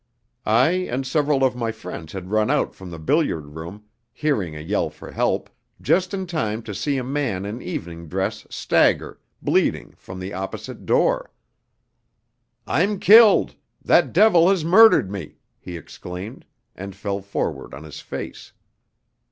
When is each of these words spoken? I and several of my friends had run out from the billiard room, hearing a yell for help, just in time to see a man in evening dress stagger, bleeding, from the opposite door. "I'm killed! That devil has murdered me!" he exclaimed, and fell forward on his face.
I 0.47 0.71
and 0.89 1.05
several 1.05 1.43
of 1.43 1.55
my 1.55 1.71
friends 1.71 2.13
had 2.13 2.31
run 2.31 2.49
out 2.49 2.73
from 2.73 2.89
the 2.89 2.97
billiard 2.97 3.49
room, 3.55 3.83
hearing 4.11 4.55
a 4.55 4.59
yell 4.59 4.89
for 4.89 5.11
help, 5.11 5.47
just 5.79 6.11
in 6.11 6.25
time 6.25 6.63
to 6.63 6.73
see 6.73 6.97
a 6.97 7.03
man 7.03 7.45
in 7.45 7.61
evening 7.61 8.07
dress 8.07 8.47
stagger, 8.49 9.19
bleeding, 9.43 9.93
from 9.95 10.17
the 10.19 10.33
opposite 10.33 10.87
door. 10.87 11.29
"I'm 12.65 12.99
killed! 12.99 13.53
That 13.83 14.11
devil 14.11 14.49
has 14.49 14.65
murdered 14.65 15.11
me!" 15.11 15.37
he 15.59 15.77
exclaimed, 15.77 16.45
and 16.75 16.95
fell 16.95 17.21
forward 17.21 17.75
on 17.75 17.83
his 17.83 17.99
face. 18.01 18.53